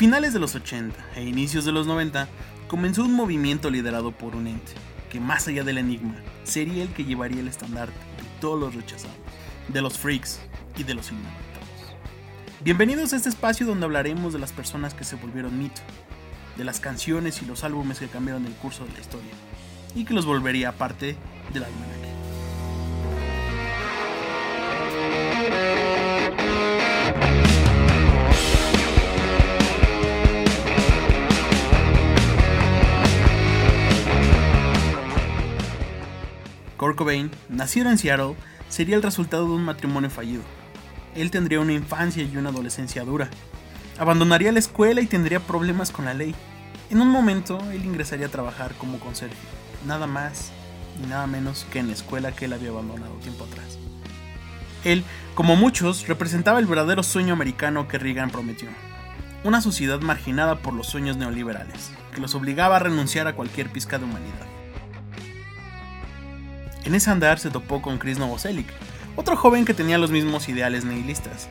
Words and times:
finales 0.00 0.32
de 0.32 0.38
los 0.38 0.54
80 0.54 0.98
e 1.16 1.24
inicios 1.24 1.66
de 1.66 1.72
los 1.72 1.86
90 1.86 2.26
comenzó 2.68 3.04
un 3.04 3.12
movimiento 3.12 3.68
liderado 3.68 4.12
por 4.12 4.34
un 4.34 4.46
ente 4.46 4.72
que 5.10 5.20
más 5.20 5.46
allá 5.46 5.62
del 5.62 5.76
enigma 5.76 6.14
sería 6.42 6.84
el 6.84 6.88
que 6.94 7.04
llevaría 7.04 7.40
el 7.40 7.48
estandarte 7.48 7.92
de 8.16 8.40
todos 8.40 8.58
los 8.58 8.74
rechazados, 8.74 9.14
de 9.68 9.82
los 9.82 9.98
freaks 9.98 10.40
y 10.78 10.84
de 10.84 10.94
los 10.94 11.10
inadaptados. 11.10 11.68
Bienvenidos 12.64 13.12
a 13.12 13.16
este 13.16 13.28
espacio 13.28 13.66
donde 13.66 13.84
hablaremos 13.84 14.32
de 14.32 14.38
las 14.38 14.52
personas 14.52 14.94
que 14.94 15.04
se 15.04 15.16
volvieron 15.16 15.58
mito, 15.58 15.82
de 16.56 16.64
las 16.64 16.80
canciones 16.80 17.42
y 17.42 17.44
los 17.44 17.62
álbumes 17.62 17.98
que 17.98 18.08
cambiaron 18.08 18.46
el 18.46 18.54
curso 18.54 18.86
de 18.86 18.94
la 18.94 19.00
historia 19.00 19.32
y 19.94 20.06
que 20.06 20.14
los 20.14 20.24
volvería 20.24 20.72
parte 20.72 21.14
del 21.52 21.64
almanaque. 21.64 21.99
Kurt 36.90 36.98
Cobain, 36.98 37.30
nacido 37.48 37.88
en 37.88 37.98
Seattle, 37.98 38.34
sería 38.68 38.96
el 38.96 39.02
resultado 39.04 39.46
de 39.46 39.52
un 39.52 39.64
matrimonio 39.64 40.10
fallido. 40.10 40.42
Él 41.14 41.30
tendría 41.30 41.60
una 41.60 41.72
infancia 41.72 42.24
y 42.24 42.36
una 42.36 42.48
adolescencia 42.48 43.04
dura. 43.04 43.30
Abandonaría 43.96 44.50
la 44.50 44.58
escuela 44.58 45.00
y 45.00 45.06
tendría 45.06 45.38
problemas 45.38 45.92
con 45.92 46.06
la 46.06 46.14
ley. 46.14 46.34
En 46.90 47.00
un 47.00 47.06
momento, 47.06 47.60
él 47.70 47.84
ingresaría 47.84 48.26
a 48.26 48.30
trabajar 48.30 48.74
como 48.74 48.98
conserje, 48.98 49.36
nada 49.86 50.08
más 50.08 50.50
y 51.00 51.06
nada 51.06 51.28
menos 51.28 51.64
que 51.70 51.78
en 51.78 51.86
la 51.86 51.92
escuela 51.92 52.32
que 52.32 52.46
él 52.46 52.54
había 52.54 52.70
abandonado 52.70 53.14
tiempo 53.18 53.44
atrás. 53.44 53.78
Él, 54.82 55.04
como 55.36 55.54
muchos, 55.54 56.08
representaba 56.08 56.58
el 56.58 56.66
verdadero 56.66 57.04
sueño 57.04 57.34
americano 57.34 57.86
que 57.86 57.98
Reagan 57.98 58.30
prometió. 58.30 58.68
Una 59.44 59.60
sociedad 59.60 60.00
marginada 60.00 60.56
por 60.56 60.74
los 60.74 60.88
sueños 60.88 61.16
neoliberales, 61.16 61.92
que 62.12 62.20
los 62.20 62.34
obligaba 62.34 62.76
a 62.76 62.80
renunciar 62.80 63.28
a 63.28 63.36
cualquier 63.36 63.70
pizca 63.70 63.98
de 63.98 64.06
humanidad. 64.06 64.59
En 66.90 66.96
ese 66.96 67.08
andar 67.08 67.38
se 67.38 67.50
topó 67.50 67.80
con 67.80 67.98
Chris 67.98 68.18
Novoselic, 68.18 68.66
otro 69.14 69.36
joven 69.36 69.64
que 69.64 69.74
tenía 69.74 69.96
los 69.96 70.10
mismos 70.10 70.48
ideales 70.48 70.84
nihilistas, 70.84 71.48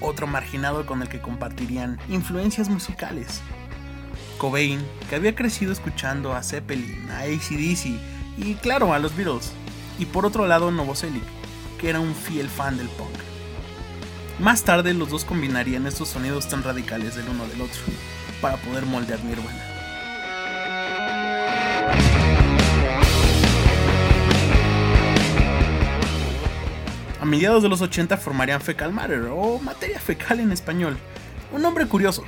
otro 0.00 0.26
marginado 0.26 0.84
con 0.84 1.00
el 1.00 1.08
que 1.08 1.20
compartirían 1.20 2.00
influencias 2.08 2.68
musicales. 2.68 3.40
Cobain, 4.36 4.84
que 5.08 5.14
había 5.14 5.36
crecido 5.36 5.72
escuchando 5.72 6.34
a 6.34 6.42
Zeppelin, 6.42 7.08
a 7.08 7.20
ACDC 7.20 8.00
y 8.36 8.54
claro 8.60 8.92
a 8.92 8.98
los 8.98 9.14
Beatles, 9.14 9.52
y 10.00 10.06
por 10.06 10.26
otro 10.26 10.44
lado 10.48 10.72
Novoselic, 10.72 11.22
que 11.78 11.90
era 11.90 12.00
un 12.00 12.12
fiel 12.12 12.48
fan 12.48 12.76
del 12.76 12.88
punk. 12.88 13.14
Más 14.40 14.64
tarde 14.64 14.92
los 14.92 15.08
dos 15.08 15.24
combinarían 15.24 15.86
estos 15.86 16.08
sonidos 16.08 16.48
tan 16.48 16.64
radicales 16.64 17.14
del 17.14 17.28
uno 17.28 17.46
del 17.46 17.60
otro 17.60 17.80
para 18.40 18.56
poder 18.56 18.86
moldear 18.86 19.22
Nirvana. 19.22 19.73
A 27.24 27.26
mediados 27.26 27.62
de 27.62 27.70
los 27.70 27.80
80 27.80 28.18
formarían 28.18 28.60
Fecal 28.60 28.92
Matter, 28.92 29.30
o 29.32 29.58
materia 29.58 29.98
fecal 29.98 30.40
en 30.40 30.52
español, 30.52 30.98
un 31.52 31.62
nombre 31.62 31.86
curioso, 31.86 32.22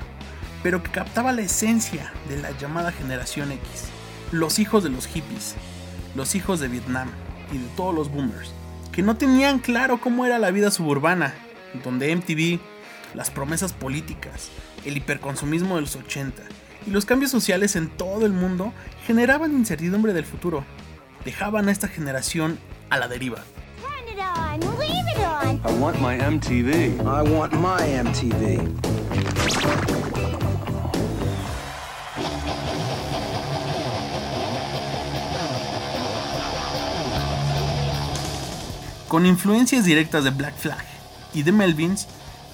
pero 0.62 0.82
que 0.82 0.90
captaba 0.90 1.32
la 1.32 1.42
esencia 1.42 2.14
de 2.30 2.38
la 2.38 2.52
llamada 2.52 2.92
generación 2.92 3.52
X, 3.52 3.90
los 4.32 4.58
hijos 4.58 4.82
de 4.82 4.88
los 4.88 5.06
hippies, 5.06 5.54
los 6.14 6.34
hijos 6.34 6.60
de 6.60 6.68
Vietnam 6.68 7.10
y 7.52 7.58
de 7.58 7.68
todos 7.76 7.94
los 7.94 8.10
boomers, 8.10 8.52
que 8.90 9.02
no 9.02 9.18
tenían 9.18 9.58
claro 9.58 10.00
cómo 10.00 10.24
era 10.24 10.38
la 10.38 10.50
vida 10.50 10.70
suburbana, 10.70 11.34
donde 11.84 12.16
MTV, 12.16 12.58
las 13.14 13.30
promesas 13.30 13.74
políticas, 13.74 14.48
el 14.86 14.96
hiperconsumismo 14.96 15.74
de 15.74 15.82
los 15.82 15.94
80 15.94 16.42
y 16.86 16.90
los 16.90 17.04
cambios 17.04 17.30
sociales 17.30 17.76
en 17.76 17.90
todo 17.90 18.24
el 18.24 18.32
mundo 18.32 18.72
generaban 19.06 19.52
incertidumbre 19.52 20.14
del 20.14 20.24
futuro, 20.24 20.64
dejaban 21.26 21.68
a 21.68 21.72
esta 21.72 21.86
generación 21.86 22.58
a 22.88 22.96
la 22.96 23.08
deriva. 23.08 23.44
I 25.66 25.72
want 25.78 26.00
my 26.00 26.16
MTV. 26.16 27.00
I 27.06 27.22
want 27.22 27.52
my 27.52 27.80
MTV. 27.80 28.60
Con 39.08 39.26
influencias 39.26 39.84
directas 39.84 40.24
de 40.24 40.30
Black 40.30 40.56
Flag 40.56 40.84
y 41.32 41.42
de 41.42 41.52
Melvins, 41.52 42.06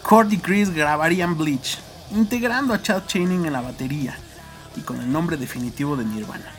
Kurt 0.02 0.32
y 0.32 0.38
Chris 0.38 0.70
grabarían 0.70 1.36
Bleach, 1.36 1.78
integrando 2.10 2.74
a 2.74 2.82
Chad 2.82 3.06
Channing 3.06 3.46
en 3.46 3.52
la 3.52 3.60
batería 3.60 4.16
y 4.76 4.80
con 4.80 5.00
el 5.00 5.10
nombre 5.10 5.36
definitivo 5.36 5.96
de 5.96 6.04
Nirvana. 6.04 6.52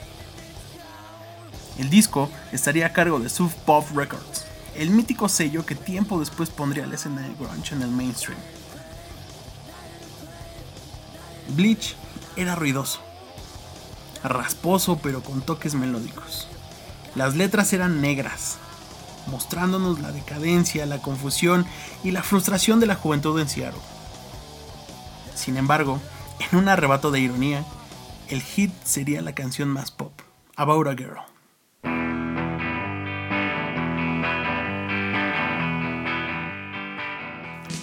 El 1.77 1.89
disco 1.89 2.29
estaría 2.51 2.87
a 2.87 2.93
cargo 2.93 3.19
de 3.19 3.29
Sub 3.29 3.51
Pop 3.65 3.85
Records, 3.95 4.45
el 4.75 4.89
mítico 4.89 5.29
sello 5.29 5.65
que 5.65 5.75
tiempo 5.75 6.19
después 6.19 6.49
pondría 6.49 6.85
la 6.85 6.95
escena 6.95 7.21
de 7.21 7.33
grunge 7.35 7.75
en 7.75 7.81
el 7.81 7.89
mainstream. 7.89 8.39
Bleach 11.49 11.95
era 12.35 12.55
ruidoso, 12.55 12.99
rasposo 14.23 14.97
pero 14.97 15.21
con 15.21 15.41
toques 15.41 15.75
melódicos. 15.75 16.47
Las 17.15 17.35
letras 17.35 17.73
eran 17.73 18.01
negras, 18.01 18.57
mostrándonos 19.27 19.99
la 19.99 20.11
decadencia, 20.11 20.85
la 20.85 20.99
confusión 20.99 21.65
y 22.03 22.11
la 22.11 22.23
frustración 22.23 22.79
de 22.79 22.87
la 22.87 22.95
juventud 22.95 23.39
en 23.39 23.49
Seattle. 23.49 23.81
Sin 25.35 25.57
embargo, 25.57 25.99
en 26.51 26.57
un 26.57 26.69
arrebato 26.69 27.11
de 27.11 27.19
ironía, 27.19 27.63
el 28.29 28.41
hit 28.41 28.71
sería 28.83 29.21
la 29.21 29.35
canción 29.35 29.69
más 29.69 29.91
pop, 29.91 30.13
About 30.55 30.87
a 30.87 30.95
Girl. 30.95 31.32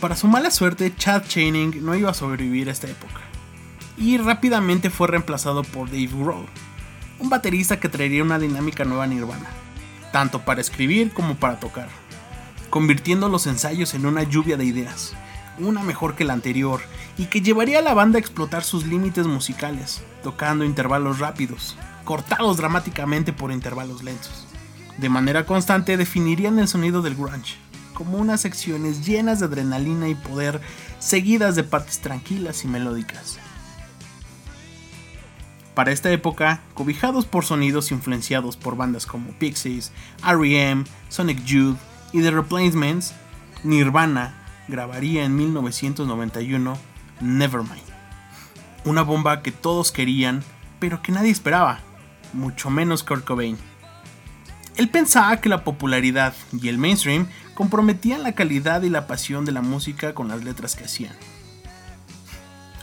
Para 0.00 0.16
su 0.16 0.28
mala 0.28 0.50
suerte, 0.50 0.94
Chad 0.96 1.24
Channing 1.28 1.84
no 1.84 1.94
iba 1.94 2.10
a 2.10 2.14
sobrevivir 2.14 2.70
a 2.70 2.72
esta 2.72 2.88
época, 2.88 3.20
y 3.98 4.16
rápidamente 4.16 4.88
fue 4.88 5.08
reemplazado 5.08 5.62
por 5.62 5.88
Dave 5.88 6.06
Grohl, 6.06 6.46
un 7.18 7.28
baterista 7.28 7.78
que 7.78 7.90
traería 7.90 8.22
una 8.22 8.38
dinámica 8.38 8.86
nueva 8.86 9.04
a 9.04 9.06
Nirvana, 9.06 9.50
tanto 10.10 10.40
para 10.40 10.62
escribir 10.62 11.12
como 11.12 11.34
para 11.34 11.60
tocar, 11.60 11.90
convirtiendo 12.70 13.28
los 13.28 13.46
ensayos 13.46 13.92
en 13.92 14.06
una 14.06 14.22
lluvia 14.22 14.56
de 14.56 14.64
ideas, 14.64 15.12
una 15.58 15.82
mejor 15.82 16.14
que 16.14 16.24
la 16.24 16.32
anterior, 16.32 16.80
y 17.18 17.26
que 17.26 17.42
llevaría 17.42 17.80
a 17.80 17.82
la 17.82 17.92
banda 17.92 18.16
a 18.16 18.20
explotar 18.20 18.64
sus 18.64 18.86
límites 18.86 19.26
musicales, 19.26 20.00
tocando 20.22 20.64
intervalos 20.64 21.18
rápidos, 21.18 21.76
cortados 22.04 22.56
dramáticamente 22.56 23.34
por 23.34 23.52
intervalos 23.52 24.02
lentos. 24.02 24.46
De 24.96 25.10
manera 25.10 25.44
constante 25.44 25.98
definirían 25.98 26.58
el 26.58 26.68
sonido 26.68 27.02
del 27.02 27.16
grunge, 27.16 27.58
como 28.00 28.16
unas 28.16 28.40
secciones 28.40 29.04
llenas 29.04 29.40
de 29.40 29.44
adrenalina 29.44 30.08
y 30.08 30.14
poder, 30.14 30.62
seguidas 31.00 31.54
de 31.54 31.64
partes 31.64 31.98
tranquilas 31.98 32.64
y 32.64 32.66
melódicas. 32.66 33.38
Para 35.74 35.92
esta 35.92 36.10
época, 36.10 36.62
cobijados 36.72 37.26
por 37.26 37.44
sonidos 37.44 37.90
influenciados 37.90 38.56
por 38.56 38.74
bandas 38.74 39.04
como 39.04 39.32
Pixies, 39.32 39.92
R.E.M., 40.26 40.84
Sonic 41.10 41.44
Youth 41.44 41.76
y 42.14 42.22
The 42.22 42.30
Replacements, 42.30 43.12
Nirvana 43.64 44.46
grabaría 44.66 45.24
en 45.24 45.36
1991 45.36 46.78
Nevermind. 47.20 47.82
Una 48.86 49.02
bomba 49.02 49.42
que 49.42 49.52
todos 49.52 49.92
querían, 49.92 50.42
pero 50.78 51.02
que 51.02 51.12
nadie 51.12 51.32
esperaba, 51.32 51.80
mucho 52.32 52.70
menos 52.70 53.02
Kurt 53.02 53.26
Cobain. 53.26 53.58
Él 54.78 54.88
pensaba 54.88 55.38
que 55.42 55.50
la 55.50 55.64
popularidad 55.64 56.32
y 56.58 56.68
el 56.68 56.78
mainstream 56.78 57.28
comprometían 57.60 58.22
la 58.22 58.32
calidad 58.32 58.80
y 58.84 58.88
la 58.88 59.06
pasión 59.06 59.44
de 59.44 59.52
la 59.52 59.60
música 59.60 60.14
con 60.14 60.28
las 60.28 60.42
letras 60.42 60.76
que 60.76 60.84
hacían. 60.84 61.14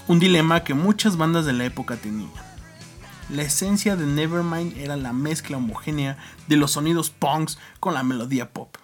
Un 0.08 0.20
dilema 0.20 0.64
que 0.64 0.76
muchas 0.76 1.18
bandas 1.18 1.48
de 1.48 1.54
la 1.54 1.66
época 1.66 1.96
tenían. 1.96 2.30
La 3.32 3.42
esencia 3.42 3.96
de 3.96 4.06
Nevermind 4.06 4.78
era 4.78 4.96
la 4.96 5.14
mezcla 5.14 5.58
homogénea 5.58 6.20
de 6.48 6.58
los 6.58 6.74
sonidos 6.74 7.10
punks 7.10 7.58
con 7.80 7.96
la 7.96 8.04
melodía 8.04 8.52
pop. 8.52 8.78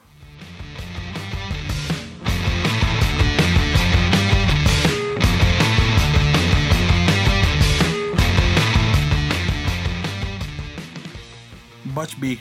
Butch 11.83 12.17
Big, 12.17 12.39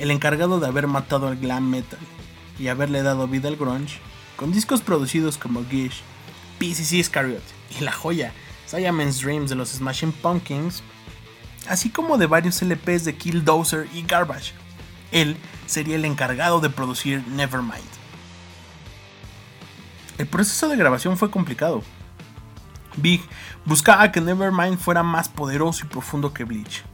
el 0.00 0.10
encargado 0.10 0.58
de 0.58 0.66
haber 0.66 0.88
matado 0.88 1.28
al 1.28 1.36
glam 1.36 1.70
metal 1.70 2.00
y 2.60 2.68
haberle 2.68 3.02
dado 3.02 3.26
vida 3.26 3.48
al 3.48 3.56
grunge, 3.56 3.98
con 4.36 4.52
discos 4.52 4.82
producidos 4.82 5.38
como 5.38 5.64
Gish, 5.64 6.02
PCC 6.58 6.92
Iscariot 6.98 7.42
y 7.78 7.82
la 7.82 7.92
joya 7.92 8.32
Siamese 8.66 9.24
Dreams 9.24 9.50
de 9.50 9.56
los 9.56 9.70
Smashing 9.70 10.12
Pumpkins, 10.12 10.82
así 11.68 11.90
como 11.90 12.18
de 12.18 12.26
varios 12.26 12.60
LPs 12.62 13.04
de 13.04 13.16
Killdozer 13.16 13.88
y 13.94 14.02
Garbage. 14.02 14.52
Él 15.10 15.36
sería 15.66 15.96
el 15.96 16.04
encargado 16.04 16.60
de 16.60 16.70
producir 16.70 17.26
Nevermind. 17.28 17.80
El 20.18 20.26
proceso 20.26 20.68
de 20.68 20.76
grabación 20.76 21.16
fue 21.16 21.30
complicado. 21.30 21.82
Big 22.96 23.22
buscaba 23.64 24.12
que 24.12 24.20
Nevermind 24.20 24.78
fuera 24.78 25.02
más 25.02 25.28
poderoso 25.28 25.86
y 25.86 25.88
profundo 25.88 26.34
que 26.34 26.44
Bleach. 26.44 26.84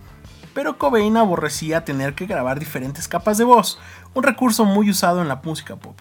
Pero 0.56 0.78
Cobain 0.78 1.18
aborrecía 1.18 1.84
tener 1.84 2.14
que 2.14 2.24
grabar 2.24 2.58
diferentes 2.58 3.08
capas 3.08 3.36
de 3.36 3.44
voz, 3.44 3.78
un 4.14 4.22
recurso 4.22 4.64
muy 4.64 4.88
usado 4.88 5.20
en 5.20 5.28
la 5.28 5.42
música 5.44 5.76
pop. 5.76 6.00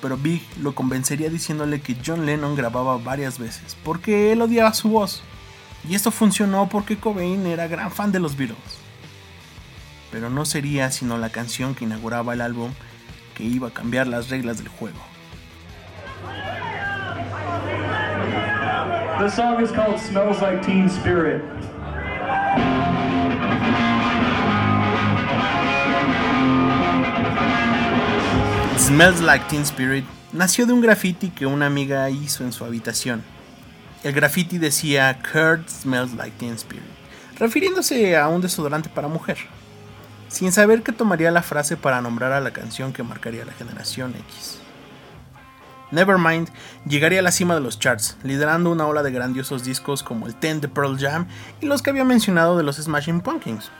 Pero 0.00 0.16
Big 0.16 0.42
lo 0.60 0.74
convencería 0.74 1.30
diciéndole 1.30 1.80
que 1.80 1.96
John 2.04 2.26
Lennon 2.26 2.56
grababa 2.56 2.96
varias 2.96 3.38
veces, 3.38 3.76
porque 3.84 4.32
él 4.32 4.42
odiaba 4.42 4.74
su 4.74 4.88
voz. 4.88 5.22
Y 5.88 5.94
esto 5.94 6.10
funcionó 6.10 6.68
porque 6.68 6.96
Cobain 6.96 7.46
era 7.46 7.68
gran 7.68 7.92
fan 7.92 8.10
de 8.10 8.18
los 8.18 8.36
Beatles. 8.36 8.58
Pero 10.10 10.28
no 10.28 10.44
sería 10.44 10.90
sino 10.90 11.16
la 11.16 11.30
canción 11.30 11.76
que 11.76 11.84
inauguraba 11.84 12.34
el 12.34 12.40
álbum 12.40 12.72
que 13.36 13.44
iba 13.44 13.68
a 13.68 13.72
cambiar 13.72 14.08
las 14.08 14.30
reglas 14.30 14.58
del 14.58 14.66
juego. 14.66 14.98
The 19.20 19.30
song 19.30 19.62
is 19.62 19.70
called 19.70 20.00
Smells 20.00 20.42
Like 20.42 20.66
Teen 20.66 20.88
Spirit. 20.88 21.44
Smells 28.82 29.20
Like 29.20 29.44
Teen 29.48 29.62
Spirit 29.62 30.04
nació 30.32 30.66
de 30.66 30.72
un 30.72 30.80
graffiti 30.80 31.30
que 31.30 31.46
una 31.46 31.66
amiga 31.66 32.10
hizo 32.10 32.42
en 32.42 32.52
su 32.52 32.64
habitación. 32.64 33.22
El 34.02 34.12
graffiti 34.12 34.58
decía 34.58 35.20
Kurt 35.22 35.68
Smells 35.68 36.14
Like 36.14 36.36
Teen 36.36 36.54
Spirit, 36.54 36.82
refiriéndose 37.38 38.16
a 38.16 38.26
un 38.26 38.40
desodorante 38.40 38.88
para 38.88 39.06
mujer, 39.06 39.38
sin 40.26 40.50
saber 40.50 40.82
que 40.82 40.90
tomaría 40.90 41.30
la 41.30 41.44
frase 41.44 41.76
para 41.76 42.00
nombrar 42.00 42.32
a 42.32 42.40
la 42.40 42.52
canción 42.52 42.92
que 42.92 43.04
marcaría 43.04 43.44
la 43.44 43.52
generación 43.52 44.16
X. 44.16 44.58
Nevermind 45.92 46.48
llegaría 46.84 47.20
a 47.20 47.22
la 47.22 47.30
cima 47.30 47.54
de 47.54 47.60
los 47.60 47.78
charts, 47.78 48.16
liderando 48.24 48.72
una 48.72 48.88
ola 48.88 49.04
de 49.04 49.12
grandiosos 49.12 49.62
discos 49.62 50.02
como 50.02 50.26
el 50.26 50.34
Ten 50.34 50.60
de 50.60 50.66
Pearl 50.66 50.98
Jam 50.98 51.28
y 51.60 51.66
los 51.66 51.82
que 51.82 51.90
había 51.90 52.04
mencionado 52.04 52.58
de 52.58 52.64
los 52.64 52.78
Smashing 52.78 53.20
Pumpkins. 53.20 53.70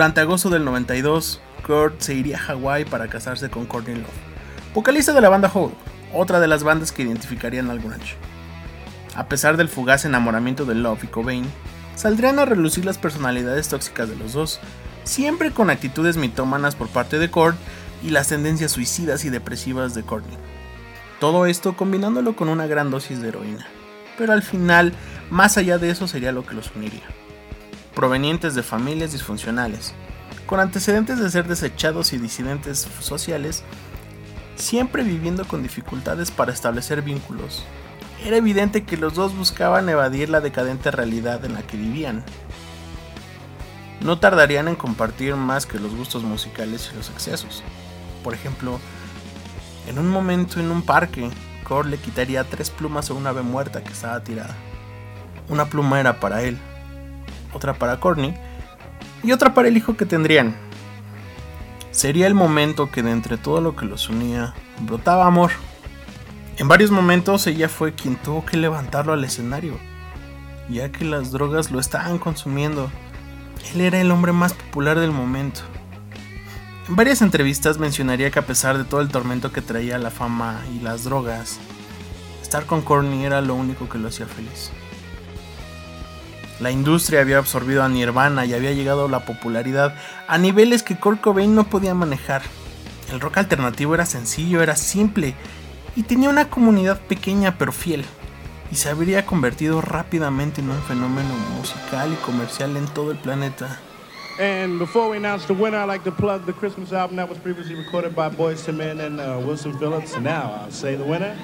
Durante 0.00 0.22
agosto 0.22 0.48
del 0.48 0.64
92, 0.64 1.42
Kurt 1.66 2.00
se 2.00 2.14
iría 2.14 2.38
a 2.38 2.40
Hawái 2.40 2.86
para 2.86 3.08
casarse 3.08 3.50
con 3.50 3.66
Courtney 3.66 3.96
Love, 3.96 4.08
vocalista 4.72 5.12
de 5.12 5.20
la 5.20 5.28
banda 5.28 5.50
Hole, 5.52 5.74
otra 6.14 6.40
de 6.40 6.48
las 6.48 6.64
bandas 6.64 6.90
que 6.90 7.02
identificarían 7.02 7.68
al 7.68 7.80
grunge. 7.80 8.16
A 9.14 9.28
pesar 9.28 9.58
del 9.58 9.68
fugaz 9.68 10.06
enamoramiento 10.06 10.64
de 10.64 10.74
Love 10.74 11.04
y 11.04 11.08
Cobain, 11.08 11.44
saldrían 11.96 12.38
a 12.38 12.46
relucir 12.46 12.86
las 12.86 12.96
personalidades 12.96 13.68
tóxicas 13.68 14.08
de 14.08 14.16
los 14.16 14.32
dos, 14.32 14.58
siempre 15.04 15.50
con 15.50 15.68
actitudes 15.68 16.16
mitómanas 16.16 16.76
por 16.76 16.88
parte 16.88 17.18
de 17.18 17.30
Kurt 17.30 17.58
y 18.02 18.08
las 18.08 18.28
tendencias 18.28 18.72
suicidas 18.72 19.26
y 19.26 19.28
depresivas 19.28 19.94
de 19.94 20.02
Courtney. 20.02 20.38
Todo 21.20 21.44
esto 21.44 21.76
combinándolo 21.76 22.36
con 22.36 22.48
una 22.48 22.66
gran 22.66 22.90
dosis 22.90 23.20
de 23.20 23.28
heroína. 23.28 23.66
Pero 24.16 24.32
al 24.32 24.42
final, 24.42 24.94
más 25.28 25.58
allá 25.58 25.76
de 25.76 25.90
eso 25.90 26.08
sería 26.08 26.32
lo 26.32 26.46
que 26.46 26.54
los 26.54 26.74
uniría 26.74 27.04
provenientes 27.94 28.54
de 28.54 28.62
familias 28.62 29.12
disfuncionales, 29.12 29.94
con 30.46 30.60
antecedentes 30.60 31.18
de 31.18 31.30
ser 31.30 31.46
desechados 31.46 32.12
y 32.12 32.18
disidentes 32.18 32.88
sociales, 33.00 33.62
siempre 34.56 35.02
viviendo 35.02 35.46
con 35.46 35.62
dificultades 35.62 36.30
para 36.30 36.52
establecer 36.52 37.02
vínculos. 37.02 37.64
Era 38.24 38.36
evidente 38.36 38.84
que 38.84 38.96
los 38.96 39.14
dos 39.14 39.36
buscaban 39.36 39.88
evadir 39.88 40.28
la 40.28 40.40
decadente 40.40 40.90
realidad 40.90 41.44
en 41.44 41.54
la 41.54 41.62
que 41.62 41.76
vivían. 41.76 42.22
No 44.00 44.18
tardarían 44.18 44.68
en 44.68 44.76
compartir 44.76 45.36
más 45.36 45.66
que 45.66 45.78
los 45.78 45.94
gustos 45.94 46.22
musicales 46.22 46.90
y 46.92 46.96
los 46.96 47.10
excesos. 47.10 47.62
Por 48.22 48.34
ejemplo, 48.34 48.78
en 49.86 49.98
un 49.98 50.08
momento 50.08 50.60
en 50.60 50.70
un 50.70 50.82
parque, 50.82 51.30
Core 51.64 51.90
le 51.90 51.98
quitaría 51.98 52.44
tres 52.44 52.70
plumas 52.70 53.10
a 53.10 53.14
una 53.14 53.30
ave 53.30 53.42
muerta 53.42 53.82
que 53.82 53.92
estaba 53.92 54.22
tirada. 54.22 54.54
Una 55.48 55.66
pluma 55.66 56.00
era 56.00 56.20
para 56.20 56.42
él, 56.42 56.58
otra 57.52 57.74
para 57.74 57.98
Courtney 57.98 58.34
y 59.22 59.32
otra 59.32 59.54
para 59.54 59.68
el 59.68 59.76
hijo 59.76 59.96
que 59.96 60.06
tendrían. 60.06 60.56
Sería 61.90 62.26
el 62.26 62.34
momento 62.34 62.90
que 62.90 63.02
de 63.02 63.10
entre 63.10 63.36
todo 63.36 63.60
lo 63.60 63.76
que 63.76 63.84
los 63.84 64.08
unía 64.08 64.54
brotaba 64.80 65.26
amor. 65.26 65.50
En 66.56 66.68
varios 66.68 66.90
momentos 66.90 67.46
ella 67.46 67.68
fue 67.68 67.94
quien 67.94 68.16
tuvo 68.16 68.44
que 68.44 68.56
levantarlo 68.56 69.12
al 69.12 69.24
escenario, 69.24 69.78
ya 70.68 70.92
que 70.92 71.04
las 71.04 71.32
drogas 71.32 71.70
lo 71.70 71.80
estaban 71.80 72.18
consumiendo. 72.18 72.90
Él 73.74 73.80
era 73.80 74.00
el 74.00 74.10
hombre 74.10 74.32
más 74.32 74.52
popular 74.52 74.98
del 74.98 75.10
momento. 75.10 75.60
En 76.88 76.96
varias 76.96 77.22
entrevistas 77.22 77.78
mencionaría 77.78 78.30
que 78.30 78.38
a 78.38 78.46
pesar 78.46 78.78
de 78.78 78.84
todo 78.84 79.00
el 79.00 79.08
tormento 79.08 79.52
que 79.52 79.62
traía 79.62 79.98
la 79.98 80.10
fama 80.10 80.60
y 80.74 80.80
las 80.80 81.04
drogas, 81.04 81.58
estar 82.42 82.66
con 82.66 82.82
Courtney 82.82 83.24
era 83.24 83.40
lo 83.40 83.54
único 83.54 83.88
que 83.88 83.98
lo 83.98 84.08
hacía 84.08 84.26
feliz. 84.26 84.70
La 86.60 86.70
industria 86.70 87.20
había 87.20 87.38
absorbido 87.38 87.82
a 87.82 87.88
Nirvana 87.88 88.44
y 88.44 88.52
había 88.52 88.72
llegado 88.72 89.08
la 89.08 89.24
popularidad 89.24 89.94
a 90.28 90.36
niveles 90.36 90.82
que 90.82 90.96
Kurt 90.96 91.22
Cobain 91.22 91.54
no 91.54 91.64
podía 91.64 91.94
manejar. 91.94 92.42
El 93.10 93.20
rock 93.20 93.38
alternativo 93.38 93.94
era 93.94 94.04
sencillo, 94.04 94.62
era 94.62 94.76
simple 94.76 95.34
y 95.96 96.02
tenía 96.02 96.28
una 96.28 96.50
comunidad 96.50 97.00
pequeña 97.00 97.56
pero 97.56 97.72
fiel. 97.72 98.04
Y 98.70 98.76
se 98.76 98.90
habría 98.90 99.24
convertido 99.24 99.80
rápidamente 99.80 100.60
en 100.60 100.70
un 100.70 100.80
fenómeno 100.82 101.34
musical 101.56 102.12
y 102.12 102.16
comercial 102.16 102.76
en 102.76 102.86
todo 102.88 103.10
el 103.10 103.18
planeta. 103.18 103.80
And 104.38 104.78
before 104.78 105.10
we 105.10 105.16
announce 105.16 105.46
the 105.46 105.54
winner, 105.54 105.78
I'd 105.78 105.88
like 105.88 106.04
to 106.04 106.12
plug 106.12 106.46
the 106.46 106.52
Christmas 106.52 106.92
album 106.92 107.16
that 107.16 107.28
was 107.28 107.38
previously 107.38 107.74
recorded 107.74 108.14
by 108.14 108.30
Boyz 108.30 108.66
II 108.66 108.74
Men 108.74 109.00
and 109.00 109.20
uh, 109.20 109.38
Wilson 109.44 109.76
Phillips. 109.78 110.16
Now 110.18 110.62
I'll 110.62 110.70
say 110.70 110.94
the 110.94 111.04
winner. 111.04 111.36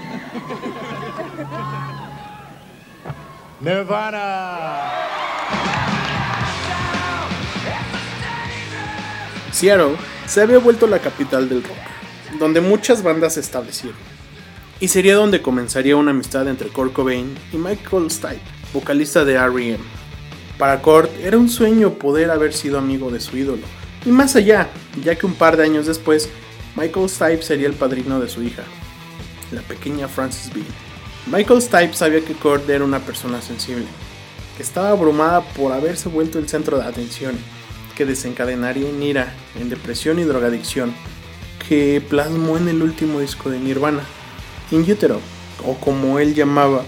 Nirvana. 3.60 4.92
Seattle 9.50 9.96
se 10.26 10.42
había 10.42 10.58
vuelto 10.58 10.86
la 10.86 10.98
capital 10.98 11.48
del 11.48 11.62
rock, 11.62 11.76
donde 12.38 12.60
muchas 12.60 13.02
bandas 13.02 13.34
se 13.34 13.40
establecieron. 13.40 13.96
Y 14.78 14.88
sería 14.88 15.14
donde 15.14 15.40
comenzaría 15.40 15.96
una 15.96 16.10
amistad 16.10 16.46
entre 16.48 16.68
Kurt 16.68 16.92
Cobain 16.92 17.34
y 17.50 17.56
Michael 17.56 18.10
Stipe, 18.10 18.40
vocalista 18.74 19.24
de 19.24 19.34
R.E.M. 19.34 19.78
Para 20.58 20.82
Kurt 20.82 21.10
era 21.22 21.38
un 21.38 21.48
sueño 21.48 21.94
poder 21.94 22.30
haber 22.30 22.52
sido 22.52 22.76
amigo 22.76 23.10
de 23.10 23.20
su 23.20 23.38
ídolo, 23.38 23.62
y 24.04 24.10
más 24.10 24.36
allá, 24.36 24.68
ya 25.02 25.16
que 25.16 25.24
un 25.24 25.34
par 25.34 25.56
de 25.56 25.64
años 25.64 25.86
después, 25.86 26.28
Michael 26.76 27.08
Stipe 27.08 27.42
sería 27.42 27.68
el 27.68 27.74
padrino 27.74 28.20
de 28.20 28.28
su 28.28 28.42
hija, 28.42 28.64
la 29.50 29.62
pequeña 29.62 30.08
Frances 30.08 30.52
Bean. 30.52 30.85
Michael 31.28 31.60
Stipe 31.60 31.92
sabía 31.92 32.24
que 32.24 32.34
Kurt 32.34 32.68
era 32.70 32.84
una 32.84 33.00
persona 33.00 33.42
sensible, 33.42 33.86
que 34.56 34.62
estaba 34.62 34.90
abrumada 34.90 35.40
por 35.40 35.72
haberse 35.72 36.08
vuelto 36.08 36.38
el 36.38 36.48
centro 36.48 36.78
de 36.78 36.84
atención, 36.84 37.36
que 37.96 38.06
desencadenaría 38.06 38.88
en 38.88 39.02
ira, 39.02 39.34
en 39.58 39.68
depresión 39.68 40.20
y 40.20 40.22
drogadicción, 40.22 40.94
que 41.68 42.00
plasmó 42.08 42.56
en 42.58 42.68
el 42.68 42.80
último 42.80 43.18
disco 43.18 43.50
de 43.50 43.58
Nirvana, 43.58 44.02
In 44.70 44.88
Utero, 44.88 45.20
o 45.66 45.74
como 45.74 46.20
él 46.20 46.32
llamaba, 46.32 46.84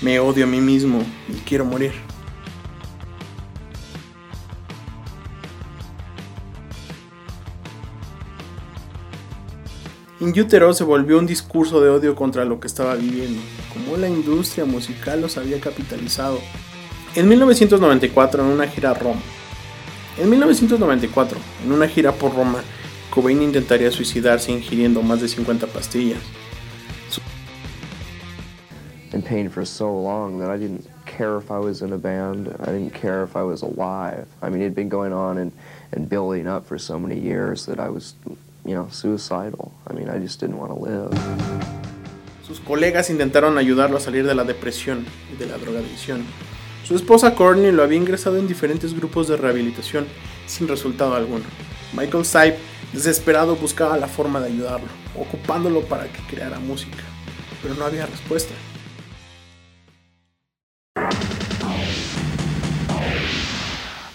me 0.00 0.18
odio 0.18 0.44
a 0.44 0.48
mí 0.48 0.60
mismo 0.60 1.04
y 1.28 1.34
quiero 1.42 1.64
morir. 1.64 1.92
In 10.18 10.30
Utero 10.36 10.72
se 10.72 10.82
volvió 10.82 11.16
un 11.16 11.28
discurso 11.28 11.80
de 11.80 11.90
odio 11.90 12.16
contra 12.16 12.44
lo 12.44 12.58
que 12.58 12.66
estaba 12.66 12.96
viviendo, 12.96 13.40
como 13.72 13.96
la 13.96 14.08
industria 14.08 14.64
musical 14.64 15.20
los 15.20 15.36
había 15.36 15.60
capitalizado. 15.60 16.40
En 17.14 17.28
1994, 17.28 18.42
en 18.42 18.48
una 18.48 18.66
gira 18.66 18.90
a 18.90 18.94
Roma, 18.94 19.20
en 20.18 20.30
1994, 20.30 21.38
en 21.64 21.72
una 21.72 21.88
gira 21.88 22.12
por 22.12 22.34
Roma, 22.34 22.62
Cobain 23.10 23.40
intentaría 23.42 23.90
suicidarse 23.90 24.52
ingiriendo 24.52 25.02
más 25.02 25.20
de 25.20 25.28
50 25.28 25.66
pastillas. 25.68 26.20
in 29.12 29.22
pain 29.22 29.48
for 29.48 29.64
so 29.64 29.92
long 29.92 30.38
that 30.38 30.50
I 30.50 30.56
didn't 30.56 30.86
care 31.06 31.38
if 31.38 31.50
I 31.50 31.58
was 31.58 31.82
in 31.82 31.92
a 31.92 31.98
band. 31.98 32.54
I 32.60 32.66
didn't 32.66 32.94
care 32.94 33.24
if 33.24 33.36
I 33.36 33.42
was 33.42 33.62
alive. 33.62 34.28
I 34.42 34.50
mean, 34.50 34.60
it 34.60 34.64
had 34.64 34.74
been 34.74 34.88
going 34.88 35.12
on 35.12 35.38
and, 35.38 35.52
and 35.92 36.08
building 36.08 36.46
up 36.46 36.66
for 36.66 36.78
so 36.78 36.98
many 36.98 37.18
years 37.18 37.66
that 37.66 37.80
I 37.80 37.88
was, 37.88 38.14
you 38.64 38.74
know, 38.74 38.88
suicidal. 38.90 39.72
I 39.86 39.92
mean, 39.94 40.08
I 40.08 40.18
just 40.18 40.40
didn't 40.40 40.58
want 40.58 40.72
to 40.72 40.78
live. 40.78 41.77
Sus 42.48 42.60
colegas 42.60 43.10
intentaron 43.10 43.58
ayudarlo 43.58 43.98
a 43.98 44.00
salir 44.00 44.26
de 44.26 44.34
la 44.34 44.42
depresión 44.42 45.04
y 45.32 45.36
de 45.38 45.46
la 45.46 45.58
drogadicción. 45.58 46.24
Su 46.82 46.96
esposa 46.96 47.34
Courtney 47.34 47.70
lo 47.70 47.82
había 47.82 47.98
ingresado 47.98 48.38
en 48.38 48.48
diferentes 48.48 48.96
grupos 48.96 49.28
de 49.28 49.36
rehabilitación 49.36 50.06
sin 50.46 50.66
resultado 50.66 51.14
alguno. 51.14 51.44
Michael 51.92 52.24
Stipe 52.24 52.58
Desesperado 52.92 53.54
buscaba 53.56 53.98
la 53.98 54.08
forma 54.08 54.40
de 54.40 54.46
ayudarlo, 54.46 54.88
ocupándolo 55.14 55.82
para 55.82 56.04
que 56.04 56.22
creara 56.22 56.58
música, 56.58 57.04
pero 57.62 57.74
no 57.74 57.84
había 57.84 58.06
respuesta. 58.06 58.54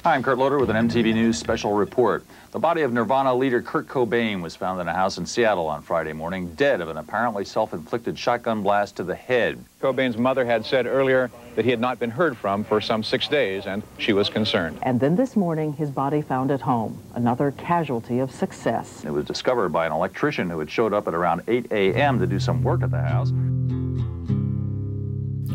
Hi, 0.03 0.15
I'm 0.15 0.21
Kurt 0.21 0.37
Loder 0.37 0.59
with 0.59 0.69
an 0.69 0.89
MTV 0.89 1.13
News 1.13 1.39
special 1.39 1.71
report. 1.71 2.25
The 2.51 2.59
body 2.59 2.81
of 2.81 2.91
Nirvana 2.91 3.33
leader 3.33 3.61
Kurt 3.61 3.87
Cobain 3.87 4.41
was 4.41 4.53
found 4.53 4.81
in 4.81 4.89
a 4.89 4.93
house 4.93 5.17
in 5.17 5.25
Seattle 5.25 5.67
on 5.67 5.81
Friday 5.81 6.11
morning, 6.11 6.53
dead 6.55 6.81
of 6.81 6.89
an 6.89 6.97
apparently 6.97 7.45
self 7.45 7.73
inflicted 7.73 8.19
shotgun 8.19 8.63
blast 8.63 8.97
to 8.97 9.05
the 9.05 9.15
head. 9.15 9.63
Cobain's 9.79 10.17
mother 10.17 10.43
had 10.43 10.65
said 10.65 10.87
earlier 10.87 11.31
that 11.55 11.63
he 11.63 11.71
had 11.71 11.79
not 11.79 11.99
been 11.99 12.09
heard 12.09 12.35
from 12.35 12.65
for 12.65 12.81
some 12.81 13.01
six 13.01 13.29
days, 13.29 13.65
and 13.65 13.81
she 13.97 14.11
was 14.11 14.27
concerned. 14.27 14.77
And 14.81 14.99
then 14.99 15.15
this 15.15 15.37
morning, 15.37 15.71
his 15.71 15.89
body 15.89 16.21
found 16.21 16.51
at 16.51 16.59
home, 16.59 17.01
another 17.15 17.51
casualty 17.51 18.19
of 18.19 18.29
success. 18.29 19.05
It 19.05 19.11
was 19.11 19.23
discovered 19.23 19.69
by 19.69 19.85
an 19.85 19.93
electrician 19.93 20.49
who 20.49 20.59
had 20.59 20.69
showed 20.69 20.91
up 20.91 21.07
at 21.07 21.13
around 21.13 21.43
8 21.47 21.71
a.m. 21.71 22.19
to 22.19 22.27
do 22.27 22.41
some 22.41 22.61
work 22.61 22.83
at 22.83 22.91
the 22.91 22.99
house. 22.99 23.31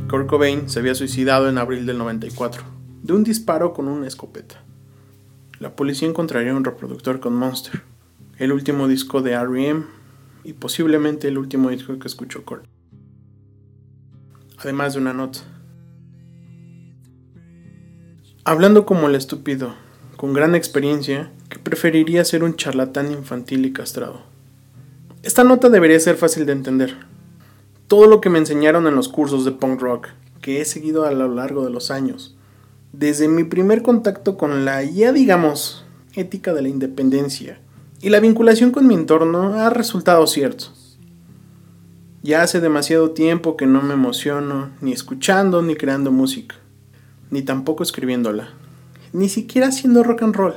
Kurt 0.09 0.27
Cobain 0.27 0.71
se 0.71 0.81
había 0.81 0.95
suicidado 0.95 1.51
en 1.51 1.59
abril 1.59 1.85
del 1.85 1.99
94. 1.99 2.78
De 3.09 3.15
un 3.15 3.25
disparo 3.25 3.73
con 3.73 3.89
una 3.89 4.07
escopeta. 4.07 4.63
La 5.61 5.75
policía 5.75 6.07
encontraría 6.07 6.55
un 6.55 6.63
reproductor 6.63 7.21
con 7.21 7.35
Monster, 7.35 7.81
el 8.37 8.53
último 8.53 8.87
disco 8.87 9.23
de 9.23 9.33
R.E.M. 9.33 9.85
y 10.45 10.53
posiblemente 10.53 11.27
el 11.27 11.39
último 11.39 11.71
disco 11.71 11.99
que 11.99 12.07
escuchó 12.07 12.45
Kurt. 12.45 12.67
Además 14.59 14.93
de 14.93 15.01
una 15.01 15.15
nota. 15.15 15.39
Hablando 18.45 18.85
como 18.85 19.09
el 19.09 19.15
estúpido, 19.15 19.75
con 20.19 20.35
gran 20.35 20.55
experiencia, 20.55 21.33
que 21.49 21.59
preferiría 21.59 22.27
ser 22.27 22.45
un 22.45 22.57
charlatán 22.57 23.11
infantil 23.11 23.65
y 23.65 23.73
castrado. 23.73 24.21
Esta 25.23 25.45
nota 25.45 25.71
debería 25.71 25.99
ser 25.99 26.17
fácil 26.17 26.45
de 26.45 26.53
entender. 26.53 26.95
Todo 27.87 28.07
lo 28.07 28.21
que 28.21 28.29
me 28.29 28.39
enseñaron 28.39 28.87
en 28.87 28.95
los 28.95 29.09
cursos 29.09 29.47
de 29.47 29.53
punk 29.53 29.81
rock, 29.81 30.09
que 30.43 30.61
he 30.61 30.67
seguido 30.67 31.07
a 31.07 31.13
lo 31.13 31.35
largo 31.35 31.65
de 31.65 31.71
los 31.71 31.91
años, 31.91 32.38
desde 32.93 33.29
mi 33.29 33.45
primer 33.45 33.83
contacto 33.83 34.37
con 34.37 34.65
la 34.65 34.83
ya 34.83 35.13
digamos 35.13 35.85
ética 36.15 36.55
de 36.55 36.63
la 36.63 36.69
independencia 36.69 37.61
y 38.01 38.09
la 38.09 38.21
vinculación 38.21 38.71
con 38.71 38.87
mi 38.87 38.95
entorno 38.95 39.55
ha 39.55 39.71
resultado 39.71 40.27
cierto. 40.27 40.67
Ya 42.23 42.43
hace 42.43 42.61
demasiado 42.61 43.11
tiempo 43.11 43.57
que 43.57 43.67
no 43.67 43.83
me 43.83 43.95
emociono 43.95 44.71
ni 44.81 44.93
escuchando 44.93 45.63
ni 45.63 45.77
creando 45.77 46.11
música, 46.13 46.57
ni 47.31 47.43
tampoco 47.43 47.83
escribiéndola, 47.83 48.51
ni 49.13 49.29
siquiera 49.29 49.69
haciendo 49.69 50.03
rock 50.03 50.23
and 50.23 50.35
roll. 50.35 50.55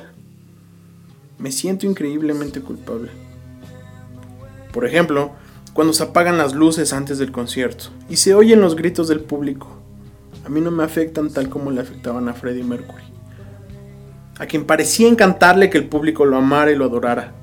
Me 1.37 1.51
siento 1.51 1.85
increíblemente 1.85 2.61
culpable. 2.61 3.09
Por 4.71 4.85
ejemplo, 4.85 5.31
cuando 5.73 5.93
se 5.93 6.03
apagan 6.03 6.37
las 6.37 6.53
luces 6.53 6.93
antes 6.93 7.17
del 7.17 7.31
concierto 7.31 7.85
y 8.09 8.17
se 8.17 8.35
oyen 8.35 8.61
los 8.61 8.75
gritos 8.75 9.07
del 9.07 9.21
público 9.21 9.80
a 10.45 10.49
mí 10.49 10.61
no 10.61 10.71
me 10.71 10.83
afectan 10.83 11.31
tal 11.31 11.49
como 11.49 11.71
le 11.71 11.81
afectaban 11.81 12.27
a 12.27 12.33
Freddie 12.33 12.63
Mercury, 12.63 13.03
a 14.39 14.45
quien 14.45 14.65
parecía 14.65 15.07
encantarle 15.07 15.69
que 15.69 15.77
el 15.77 15.87
público 15.87 16.25
lo 16.25 16.37
amara 16.37 16.71
y 16.71 16.75
lo 16.75 16.85
adorara, 16.85 17.33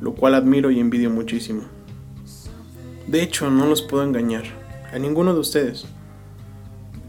lo 0.00 0.14
cual 0.14 0.34
admiro 0.34 0.70
y 0.70 0.80
envidio 0.80 1.10
muchísimo. 1.10 1.62
De 3.06 3.22
hecho, 3.22 3.50
no 3.50 3.66
los 3.66 3.82
puedo 3.82 4.04
engañar, 4.04 4.44
a 4.92 4.98
ninguno 4.98 5.34
de 5.34 5.40
ustedes. 5.40 5.86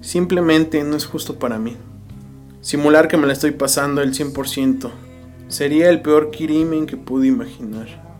Simplemente 0.01 0.83
no 0.83 0.95
es 0.95 1.05
justo 1.05 1.37
para 1.37 1.59
mí. 1.59 1.77
Simular 2.61 3.07
que 3.07 3.17
me 3.17 3.27
la 3.27 3.33
estoy 3.33 3.51
pasando 3.51 4.01
el 4.01 4.13
100% 4.13 4.91
sería 5.47 5.89
el 5.89 6.01
peor 6.01 6.31
crimen 6.31 6.85
que 6.85 6.97
pude 6.97 7.27
imaginar. 7.27 8.10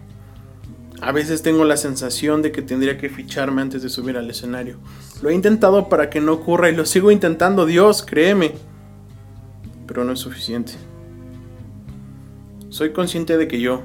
A 1.01 1.11
veces 1.11 1.41
tengo 1.41 1.65
la 1.65 1.77
sensación 1.77 2.43
de 2.43 2.51
que 2.51 2.61
tendría 2.61 2.99
que 2.99 3.09
ficharme 3.09 3.63
antes 3.63 3.81
de 3.81 3.89
subir 3.89 4.17
al 4.17 4.29
escenario. 4.29 4.77
Lo 5.23 5.29
he 5.29 5.33
intentado 5.33 5.89
para 5.89 6.11
que 6.11 6.21
no 6.21 6.33
ocurra 6.33 6.69
y 6.69 6.75
lo 6.75 6.85
sigo 6.85 7.09
intentando, 7.09 7.65
Dios, 7.65 8.03
créeme. 8.03 8.53
Pero 9.87 10.05
no 10.05 10.13
es 10.13 10.19
suficiente. 10.19 10.73
Soy 12.69 12.93
consciente 12.93 13.35
de 13.37 13.47
que 13.47 13.59
yo, 13.59 13.81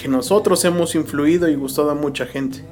que 0.00 0.06
nosotros 0.06 0.64
hemos 0.64 0.94
influido 0.94 1.48
y 1.48 1.56
gustado 1.56 1.90
a 1.90 1.96
mucha 1.96 2.26
gente. 2.26 2.64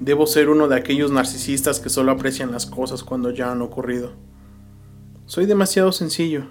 Debo 0.00 0.26
ser 0.26 0.48
uno 0.48 0.66
de 0.66 0.76
aquellos 0.76 1.12
narcisistas 1.12 1.78
que 1.78 1.90
solo 1.90 2.10
aprecian 2.10 2.50
las 2.50 2.64
cosas 2.64 3.04
cuando 3.04 3.30
ya 3.32 3.52
han 3.52 3.60
ocurrido. 3.60 4.12
Soy 5.26 5.44
demasiado 5.44 5.92
sencillo. 5.92 6.46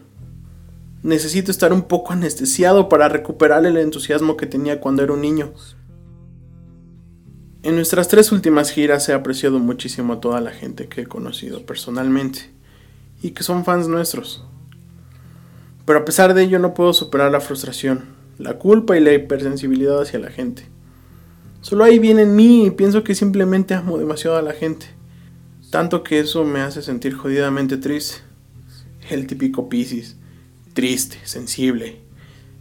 Necesito 1.04 1.52
estar 1.52 1.74
un 1.74 1.82
poco 1.82 2.14
anestesiado 2.14 2.88
para 2.88 3.10
recuperar 3.10 3.66
el 3.66 3.76
entusiasmo 3.76 4.38
que 4.38 4.46
tenía 4.46 4.80
cuando 4.80 5.04
era 5.04 5.12
un 5.12 5.20
niño. 5.20 5.52
En 7.62 7.76
nuestras 7.76 8.08
tres 8.08 8.32
últimas 8.32 8.72
giras 8.72 9.10
he 9.10 9.14
apreciado 9.14 9.60
muchísimo 9.60 10.14
a 10.14 10.22
toda 10.22 10.40
la 10.40 10.52
gente 10.52 10.88
que 10.88 11.02
he 11.02 11.06
conocido 11.06 11.66
personalmente 11.66 12.50
y 13.22 13.32
que 13.32 13.44
son 13.44 13.66
fans 13.66 13.90
nuestros. 13.90 14.46
Pero 15.86 16.00
a 16.00 16.06
pesar 16.06 16.34
de 16.34 16.44
ello 16.44 16.58
no 16.58 16.74
puedo 16.74 16.94
superar 16.94 17.34
la 17.34 17.42
frustración, 17.42 18.06
la 18.38 18.58
culpa 18.58 18.96
y 18.96 19.02
la 19.02 19.12
hipersensibilidad 19.12 20.02
hacia 20.02 20.20
la 20.20 20.32
gente. 20.32 20.64
Solo 21.60 21.84
ahí 21.84 22.00
viene 22.00 22.22
en 22.22 22.34
mí 22.34 22.66
y 22.66 22.72
pienso 22.72 23.04
que 23.04 23.14
simplemente 23.14 23.74
amo 23.74 23.98
demasiado 23.98 24.38
a 24.38 24.42
la 24.42 24.54
gente. 24.54 24.86
Tanto 25.70 26.02
que 26.02 26.20
eso 26.20 26.46
me 26.46 26.62
hace 26.62 26.82
sentir 26.82 27.14
jodidamente 27.14 27.76
triste. 27.76 28.22
El 29.10 29.28
típico 29.28 29.68
Piscis 29.68 30.16
triste, 30.74 31.20
sensible, 31.24 32.02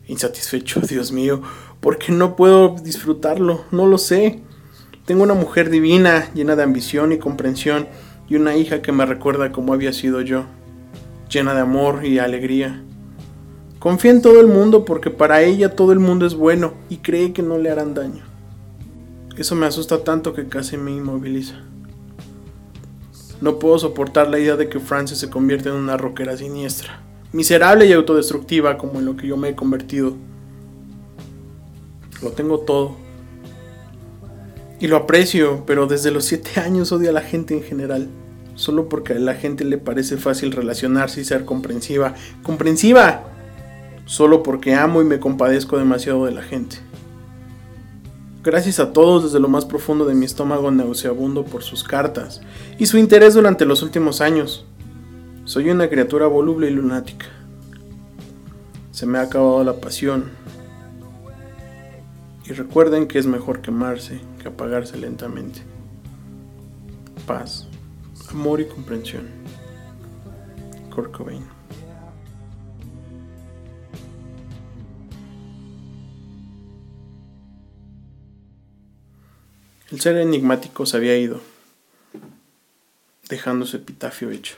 insatisfecho, 0.06 0.80
Dios 0.88 1.12
mío, 1.12 1.42
porque 1.80 2.12
no 2.12 2.36
puedo 2.36 2.76
disfrutarlo, 2.82 3.64
no 3.70 3.86
lo 3.86 3.98
sé. 3.98 4.40
Tengo 5.04 5.24
una 5.24 5.34
mujer 5.34 5.68
divina, 5.68 6.32
llena 6.32 6.54
de 6.54 6.62
ambición 6.62 7.12
y 7.12 7.18
comprensión, 7.18 7.88
y 8.28 8.36
una 8.36 8.56
hija 8.56 8.82
que 8.82 8.92
me 8.92 9.04
recuerda 9.04 9.50
cómo 9.50 9.72
había 9.72 9.92
sido 9.92 10.20
yo, 10.20 10.44
llena 11.28 11.54
de 11.54 11.60
amor 11.60 12.04
y 12.06 12.18
alegría. 12.18 12.82
Confía 13.80 14.12
en 14.12 14.22
todo 14.22 14.40
el 14.40 14.46
mundo 14.46 14.84
porque 14.84 15.10
para 15.10 15.42
ella 15.42 15.74
todo 15.74 15.92
el 15.92 15.98
mundo 15.98 16.24
es 16.24 16.34
bueno 16.34 16.74
y 16.88 16.98
cree 16.98 17.32
que 17.32 17.42
no 17.42 17.58
le 17.58 17.68
harán 17.68 17.94
daño. 17.94 18.22
Eso 19.36 19.56
me 19.56 19.66
asusta 19.66 20.04
tanto 20.04 20.34
que 20.34 20.46
casi 20.46 20.76
me 20.76 20.92
inmoviliza. 20.92 21.56
No 23.40 23.58
puedo 23.58 23.76
soportar 23.80 24.28
la 24.28 24.38
idea 24.38 24.54
de 24.54 24.68
que 24.68 24.78
Frances 24.78 25.18
se 25.18 25.30
convierta 25.30 25.70
en 25.70 25.74
una 25.74 25.96
roquera 25.96 26.36
siniestra 26.36 27.02
miserable 27.32 27.86
y 27.86 27.92
autodestructiva 27.92 28.78
como 28.78 28.98
en 28.98 29.06
lo 29.06 29.16
que 29.16 29.26
yo 29.26 29.36
me 29.36 29.50
he 29.50 29.54
convertido. 29.54 30.16
Lo 32.22 32.30
tengo 32.30 32.60
todo. 32.60 32.96
Y 34.80 34.88
lo 34.88 34.96
aprecio, 34.96 35.64
pero 35.66 35.86
desde 35.86 36.10
los 36.10 36.24
7 36.24 36.60
años 36.60 36.92
odio 36.92 37.10
a 37.10 37.12
la 37.12 37.20
gente 37.20 37.54
en 37.54 37.62
general. 37.62 38.08
Solo 38.54 38.88
porque 38.88 39.14
a 39.14 39.18
la 39.18 39.34
gente 39.34 39.64
le 39.64 39.78
parece 39.78 40.16
fácil 40.16 40.52
relacionarse 40.52 41.20
y 41.20 41.24
ser 41.24 41.44
comprensiva. 41.44 42.14
¡Comprensiva! 42.42 43.22
Solo 44.04 44.42
porque 44.42 44.74
amo 44.74 45.00
y 45.00 45.04
me 45.04 45.20
compadezco 45.20 45.78
demasiado 45.78 46.26
de 46.26 46.32
la 46.32 46.42
gente. 46.42 46.76
Gracias 48.44 48.80
a 48.80 48.92
todos 48.92 49.22
desde 49.22 49.38
lo 49.38 49.48
más 49.48 49.64
profundo 49.64 50.04
de 50.04 50.14
mi 50.14 50.26
estómago 50.26 50.68
nauseabundo 50.72 51.44
por 51.44 51.62
sus 51.62 51.84
cartas 51.84 52.40
y 52.76 52.86
su 52.86 52.98
interés 52.98 53.34
durante 53.34 53.64
los 53.64 53.82
últimos 53.82 54.20
años. 54.20 54.66
Soy 55.52 55.68
una 55.68 55.90
criatura 55.90 56.28
voluble 56.28 56.70
y 56.70 56.70
lunática. 56.70 57.26
Se 58.90 59.04
me 59.04 59.18
ha 59.18 59.20
acabado 59.20 59.62
la 59.62 59.82
pasión. 59.82 60.30
Y 62.46 62.54
recuerden 62.54 63.06
que 63.06 63.18
es 63.18 63.26
mejor 63.26 63.60
quemarse 63.60 64.18
que 64.40 64.48
apagarse 64.48 64.96
lentamente. 64.96 65.60
Paz, 67.26 67.68
amor 68.30 68.62
y 68.62 68.64
comprensión. 68.64 69.28
Kurt 70.88 71.12
Cobain. 71.12 71.44
El 79.90 80.00
ser 80.00 80.16
enigmático 80.16 80.86
se 80.86 80.96
había 80.96 81.18
ido, 81.18 81.42
dejando 83.28 83.66
su 83.66 83.76
epitafio 83.76 84.30
hecho. 84.30 84.56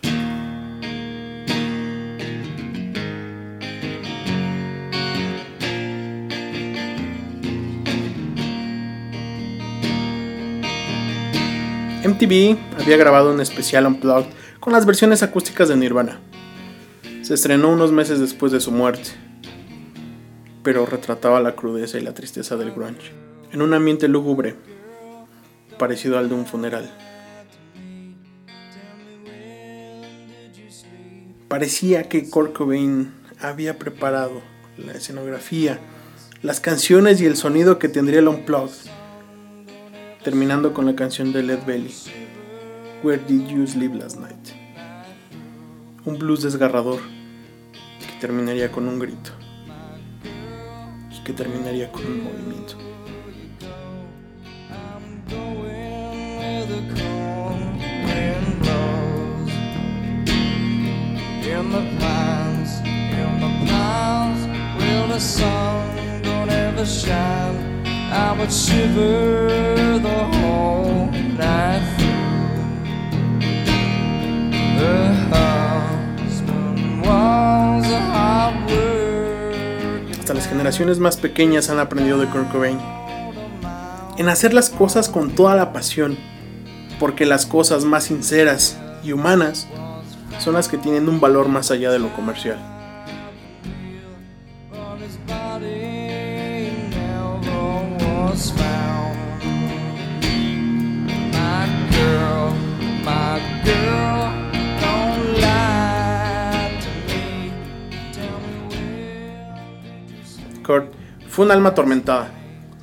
MTV 12.04 12.58
había 12.78 12.98
grabado 12.98 13.32
un 13.32 13.40
especial 13.40 13.86
Unplugged 13.86 14.28
con 14.60 14.74
las 14.74 14.84
versiones 14.84 15.22
acústicas 15.22 15.70
de 15.70 15.76
Nirvana. 15.76 16.20
Se 17.22 17.32
estrenó 17.32 17.70
unos 17.70 17.92
meses 17.92 18.20
después 18.20 18.52
de 18.52 18.60
su 18.60 18.70
muerte, 18.70 19.08
pero 20.62 20.84
retrataba 20.84 21.40
la 21.40 21.56
crudeza 21.56 21.96
y 21.96 22.02
la 22.02 22.12
tristeza 22.12 22.58
del 22.58 22.72
grunge, 22.72 23.12
en 23.52 23.62
un 23.62 23.72
ambiente 23.72 24.06
lúgubre, 24.08 24.54
parecido 25.78 26.18
al 26.18 26.28
de 26.28 26.34
un 26.34 26.44
funeral. 26.44 26.90
Parecía 31.48 32.10
que 32.10 32.28
Kurt 32.28 32.52
Cobain 32.52 33.14
había 33.40 33.78
preparado 33.78 34.42
la 34.76 34.92
escenografía, 34.92 35.78
las 36.42 36.60
canciones 36.60 37.22
y 37.22 37.24
el 37.24 37.38
sonido 37.38 37.78
que 37.78 37.88
tendría 37.88 38.18
el 38.18 38.28
Unplugged. 38.28 38.90
Terminando 40.24 40.72
con 40.72 40.86
la 40.86 40.96
canción 40.96 41.34
de 41.34 41.42
Led 41.42 41.66
Belly, 41.66 41.92
Where 43.02 43.22
Did 43.22 43.46
You 43.46 43.66
Sleep 43.66 43.94
Last 43.94 44.18
Night? 44.18 44.54
Un 46.06 46.18
blues 46.18 46.42
desgarrador 46.42 46.98
que 48.00 48.20
terminaría 48.22 48.72
con 48.72 48.88
un 48.88 48.98
grito 48.98 49.32
y 51.12 51.22
que 51.24 51.34
terminaría 51.34 51.92
con 51.92 52.06
un 52.06 52.24
movimiento. 52.24 52.78
in 61.44 61.70
the 61.70 61.80
pines, 62.00 62.80
in 62.80 63.40
the 63.40 63.70
pines, 63.70 64.46
where 64.78 65.06
the 65.08 65.20
sun 65.20 66.22
don't 66.22 66.48
ever 66.50 66.86
shine. 66.86 67.73
I 68.14 68.32
would 68.38 68.52
shiver 68.52 69.98
the 69.98 70.24
whole 70.38 71.10
night 71.36 71.82
through. 71.98 73.40
Her 74.78 75.14
husband 75.32 77.00
was 77.04 77.90
a 77.90 78.00
hard 78.00 78.70
worker. 78.70 80.20
Hasta 80.20 80.32
las 80.32 80.46
generaciones 80.46 81.00
más 81.00 81.16
pequeñas 81.16 81.70
han 81.70 81.80
aprendido 81.80 82.18
de 82.18 82.28
Kurt 82.28 82.52
Cobain. 82.52 82.78
En 84.16 84.28
hacer 84.28 84.54
las 84.54 84.70
cosas 84.70 85.08
con 85.08 85.30
toda 85.30 85.56
la 85.56 85.72
pasión, 85.72 86.16
porque 87.00 87.26
las 87.26 87.46
cosas 87.46 87.84
más 87.84 88.04
sinceras 88.04 88.78
y 89.02 89.10
humanas 89.10 89.66
son 90.38 90.54
las 90.54 90.68
que 90.68 90.78
tienen 90.78 91.08
un 91.08 91.18
valor 91.18 91.48
más 91.48 91.72
allá 91.72 91.90
de 91.90 91.98
lo 91.98 92.14
comercial. 92.14 92.60
Fue 111.34 111.44
un 111.44 111.50
alma 111.50 111.70
atormentada, 111.70 112.30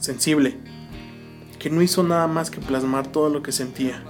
sensible, 0.01 0.57
que 1.57 1.69
no 1.69 1.81
hizo 1.81 2.03
nada 2.03 2.27
más 2.27 2.51
que 2.51 2.59
plasmar 2.59 3.07
todo 3.07 3.29
lo 3.29 3.41
que 3.41 3.53
sentía. 3.53 4.03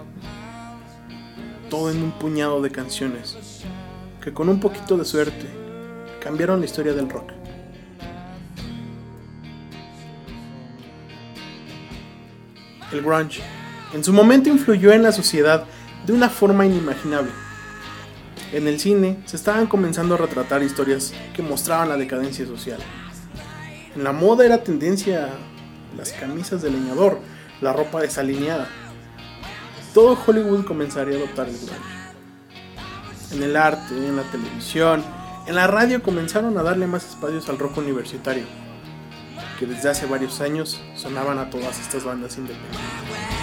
Todo 1.69 1.91
en 1.91 2.01
un 2.01 2.11
puñado 2.13 2.59
de 2.59 2.71
canciones, 2.71 3.37
que 4.19 4.33
con 4.33 4.49
un 4.49 4.59
poquito 4.59 4.97
de 4.97 5.05
suerte 5.05 5.45
cambiaron 6.19 6.59
la 6.59 6.65
historia 6.65 6.93
del 6.93 7.07
rock. 7.07 7.33
El 12.91 13.03
grunge 13.03 13.43
en 13.93 14.03
su 14.03 14.11
momento 14.11 14.49
influyó 14.49 14.91
en 14.91 15.03
la 15.03 15.11
sociedad 15.11 15.65
de 16.07 16.13
una 16.13 16.29
forma 16.29 16.65
inimaginable. 16.65 17.29
En 18.51 18.67
el 18.67 18.79
cine 18.79 19.19
se 19.25 19.35
estaban 19.35 19.67
comenzando 19.67 20.15
a 20.15 20.17
retratar 20.17 20.63
historias 20.63 21.13
que 21.35 21.43
mostraban 21.43 21.89
la 21.89 21.95
decadencia 21.95 22.47
social. 22.47 22.79
En 23.95 24.03
la 24.03 24.13
moda 24.13 24.45
era 24.45 24.63
tendencia 24.63 25.29
las 25.97 26.13
camisas 26.13 26.61
de 26.61 26.71
leñador, 26.71 27.19
la 27.59 27.73
ropa 27.73 28.01
desalineada. 28.01 28.67
Todo 29.93 30.17
Hollywood 30.25 30.63
comenzaría 30.63 31.15
a 31.15 31.17
adoptar 31.17 31.49
el 31.49 31.57
grunge. 31.57 31.75
En 33.33 33.43
el 33.43 33.55
arte, 33.57 33.95
en 33.95 34.15
la 34.15 34.23
televisión, 34.23 35.03
en 35.45 35.55
la 35.55 35.67
radio 35.67 36.01
comenzaron 36.01 36.57
a 36.57 36.63
darle 36.63 36.87
más 36.87 37.09
espacios 37.09 37.49
al 37.49 37.59
rock 37.59 37.77
universitario, 37.77 38.45
que 39.59 39.65
desde 39.65 39.89
hace 39.89 40.05
varios 40.05 40.39
años 40.39 40.81
sonaban 40.95 41.37
a 41.37 41.49
todas 41.49 41.79
estas 41.79 42.05
bandas 42.05 42.37
independientes. 42.37 43.40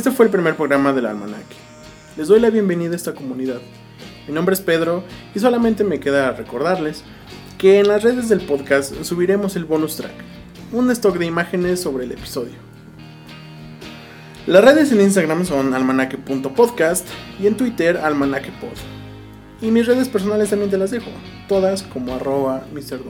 Este 0.00 0.12
fue 0.12 0.24
el 0.24 0.32
primer 0.32 0.56
programa 0.56 0.94
del 0.94 1.04
Almanaque. 1.04 1.56
Les 2.16 2.26
doy 2.26 2.40
la 2.40 2.48
bienvenida 2.48 2.94
a 2.94 2.96
esta 2.96 3.14
comunidad. 3.14 3.60
Mi 4.26 4.32
nombre 4.32 4.54
es 4.54 4.62
Pedro 4.62 5.04
y 5.34 5.40
solamente 5.40 5.84
me 5.84 6.00
queda 6.00 6.32
recordarles 6.32 7.04
que 7.58 7.78
en 7.80 7.88
las 7.88 8.02
redes 8.02 8.30
del 8.30 8.40
podcast 8.40 8.94
subiremos 9.02 9.56
el 9.56 9.66
bonus 9.66 9.96
track, 9.96 10.14
un 10.72 10.90
stock 10.90 11.18
de 11.18 11.26
imágenes 11.26 11.82
sobre 11.82 12.06
el 12.06 12.12
episodio. 12.12 12.54
Las 14.46 14.64
redes 14.64 14.90
en 14.90 15.02
Instagram 15.02 15.44
son 15.44 15.74
almanaque.podcast 15.74 17.06
y 17.38 17.46
en 17.46 17.58
Twitter 17.58 17.98
almanaquepod. 17.98 18.78
Y 19.60 19.70
mis 19.70 19.86
redes 19.86 20.08
personales 20.08 20.48
también 20.48 20.70
te 20.70 20.78
las 20.78 20.92
dejo, 20.92 21.10
todas 21.46 21.82
como 21.82 22.14
arroba 22.14 22.64
Mr. 22.72 23.00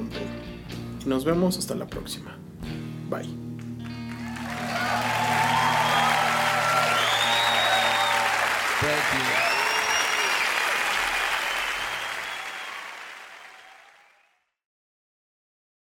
Y 1.04 1.08
nos 1.08 1.24
vemos 1.24 1.56
hasta 1.56 1.76
la 1.76 1.86
próxima. 1.86 2.36
Bye. 3.08 3.49
Thank 8.80 9.24
you. 9.24 9.29